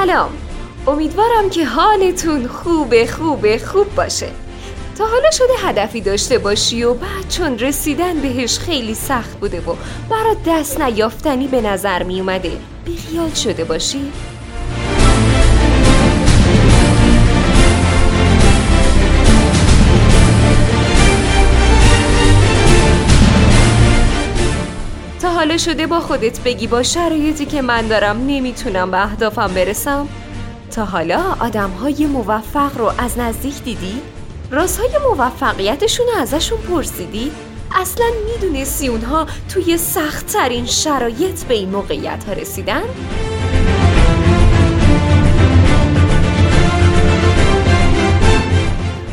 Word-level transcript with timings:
سلام 0.00 0.30
امیدوارم 0.86 1.50
که 1.50 1.64
حالتون 1.64 2.46
خوب 2.46 3.04
خوب 3.06 3.56
خوب 3.56 3.94
باشه 3.94 4.28
تا 4.98 5.06
حالا 5.06 5.30
شده 5.30 5.68
هدفی 5.68 6.00
داشته 6.00 6.38
باشی 6.38 6.84
و 6.84 6.94
بعد 6.94 7.28
چون 7.28 7.58
رسیدن 7.58 8.20
بهش 8.20 8.58
خیلی 8.58 8.94
سخت 8.94 9.40
بوده 9.40 9.60
و 9.60 9.74
برات 10.10 10.36
دست 10.46 10.80
نیافتنی 10.80 11.48
به 11.48 11.60
نظر 11.60 12.02
می 12.02 12.20
اومده 12.20 12.52
بیخیال 12.84 13.30
شده 13.30 13.64
باشی؟ 13.64 14.12
حالا 25.44 25.58
شده 25.58 25.86
با 25.86 26.00
خودت 26.00 26.40
بگی 26.40 26.66
با 26.66 26.82
شرایطی 26.82 27.46
که 27.46 27.62
من 27.62 27.86
دارم 27.86 28.16
نمی‌تونم 28.26 28.90
به 28.90 29.02
اهدافم 29.02 29.54
برسم؟ 29.54 30.08
تا 30.70 30.84
حالا 30.84 31.22
آدم 31.40 31.70
های 31.70 32.06
موفق 32.06 32.78
رو 32.78 32.92
از 32.98 33.18
نزدیک 33.18 33.62
دیدی؟ 33.62 34.02
رازهای 34.50 34.90
موفقیتشون 35.08 36.06
رو 36.06 36.20
ازشون 36.20 36.58
پرسیدی؟ 36.58 37.32
اصلا 37.74 38.06
می‌دونستی 38.26 38.88
اونها 38.88 39.26
توی 39.48 39.76
سختترین 39.78 40.66
شرایط 40.66 41.44
به 41.44 41.54
این 41.54 41.70
موقعیت 41.70 42.24
ها 42.24 42.32
رسیدن؟ 42.32 42.82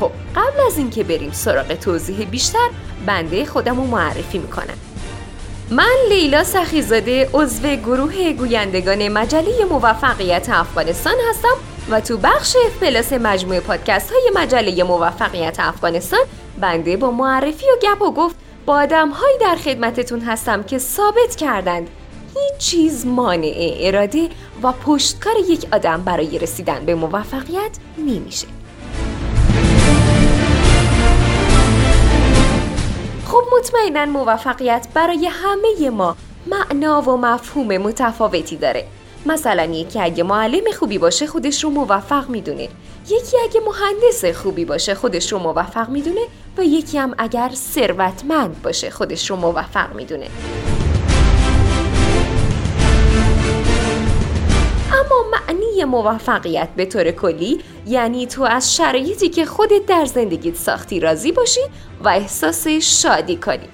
خب 0.00 0.10
قبل 0.36 0.66
از 0.66 0.78
اینکه 0.78 1.04
بریم 1.04 1.32
سراغ 1.32 1.74
توضیح 1.74 2.24
بیشتر 2.24 2.68
بنده 3.06 3.44
خودم 3.44 3.76
رو 3.76 3.86
معرفی 3.86 4.38
می‌کنم 4.38 4.81
من 5.76 5.96
لیلا 6.08 6.44
سخیزاده 6.44 7.30
عضو 7.34 7.76
گروه 7.76 8.32
گویندگان 8.32 9.08
مجله 9.08 9.64
موفقیت 9.70 10.48
افغانستان 10.50 11.14
هستم 11.30 11.56
و 11.90 12.00
تو 12.00 12.16
بخش 12.16 12.56
پلاس 12.80 13.12
مجموعه 13.12 13.60
پادکست 13.60 14.10
های 14.12 14.30
مجله 14.34 14.84
موفقیت 14.84 15.56
افغانستان 15.60 16.20
بنده 16.60 16.96
با 16.96 17.10
معرفی 17.10 17.66
و 17.66 17.76
گپ 17.82 18.02
و 18.02 18.10
گفت 18.10 18.36
با 18.66 18.74
آدم 18.74 19.08
هایی 19.08 19.38
در 19.38 19.56
خدمتتون 19.56 20.20
هستم 20.20 20.62
که 20.62 20.78
ثابت 20.78 21.36
کردند 21.36 21.90
هیچ 22.34 22.58
چیز 22.58 23.06
مانع 23.06 23.76
اراده 23.80 24.28
و 24.62 24.72
پشتکار 24.72 25.34
یک 25.48 25.66
آدم 25.72 26.02
برای 26.02 26.38
رسیدن 26.38 26.84
به 26.86 26.94
موفقیت 26.94 27.78
نمیشه. 27.98 28.46
مطمئنا 33.82 34.12
موفقیت 34.12 34.86
برای 34.94 35.26
همه 35.26 35.90
ما 35.90 36.16
معنا 36.46 37.02
و 37.02 37.16
مفهوم 37.16 37.78
متفاوتی 37.78 38.56
داره. 38.56 38.84
مثلا 39.26 39.64
یکی 39.64 40.00
اگه 40.00 40.22
معلم 40.22 40.72
خوبی 40.78 40.98
باشه 40.98 41.26
خودش 41.26 41.64
رو 41.64 41.70
موفق 41.70 42.28
می‌دونه. 42.28 42.68
یکی 43.08 43.36
اگه 43.44 43.60
مهندس 43.60 44.24
خوبی 44.42 44.64
باشه 44.64 44.94
خودش 44.94 45.32
رو 45.32 45.38
موفق 45.38 45.88
می‌دونه 45.88 46.20
و 46.58 46.64
یکی 46.64 46.98
هم 46.98 47.14
اگر 47.18 47.50
ثروتمند 47.54 48.62
باشه 48.62 48.90
خودش 48.90 49.30
رو 49.30 49.36
موفق 49.36 49.94
می‌دونه. 49.94 50.26
موفقیت 55.92 56.68
به 56.76 56.86
طور 56.86 57.10
کلی 57.10 57.60
یعنی 57.86 58.26
تو 58.26 58.42
از 58.42 58.76
شرایطی 58.76 59.28
که 59.28 59.46
خودت 59.46 59.86
در 59.86 60.04
زندگیت 60.04 60.56
ساختی 60.56 61.00
راضی 61.00 61.32
باشی 61.32 61.60
و 62.04 62.08
احساس 62.08 62.68
شادی 62.68 63.36
کنی. 63.36 63.68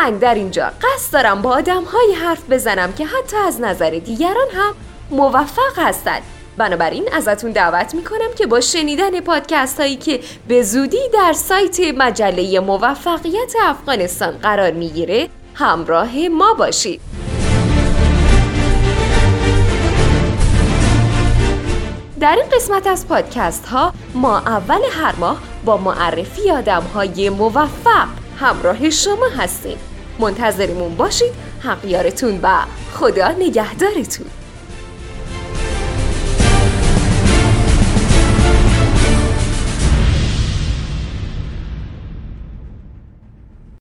من 0.00 0.18
در 0.18 0.34
اینجا 0.34 0.72
قصد 0.82 1.12
دارم 1.12 1.42
با 1.42 1.50
آدم 1.50 1.84
های 1.84 2.12
حرف 2.12 2.50
بزنم 2.50 2.92
که 2.92 3.06
حتی 3.06 3.36
از 3.36 3.60
نظر 3.60 3.90
دیگران 3.90 4.48
هم 4.52 4.74
موفق 5.10 5.76
هستند 5.76 6.22
بنابراین 6.56 7.08
ازتون 7.12 7.50
دعوت 7.50 7.94
می‌کنم 7.94 8.34
که 8.38 8.46
با 8.46 8.60
شنیدن 8.60 9.20
پادکست 9.20 9.80
هایی 9.80 9.96
که 9.96 10.20
به 10.48 10.62
زودی 10.62 11.08
در 11.12 11.32
سایت 11.32 11.80
مجله 11.80 12.60
موفقیت 12.60 13.54
افغانستان 13.62 14.38
قرار 14.38 14.70
می‌گیره 14.70 15.28
همراه 15.54 16.28
ما 16.28 16.54
باشید. 16.54 17.00
در 22.20 22.36
این 22.36 22.48
قسمت 22.56 22.86
از 22.86 23.08
پادکست 23.08 23.66
ها 23.66 23.92
ما 24.14 24.38
اول 24.38 24.80
هر 24.90 25.14
ماه 25.16 25.38
با 25.64 25.76
معرفی 25.76 26.50
آدم 26.50 26.82
های 26.82 27.30
موفق 27.30 28.08
همراه 28.40 28.90
شما 28.90 29.28
هستیم. 29.38 29.76
منتظرمون 30.18 30.94
باشید. 30.94 31.32
حقیارتون 31.60 32.40
و 32.42 32.48
خدا 32.92 33.28
نگهدارتون. 33.28 34.26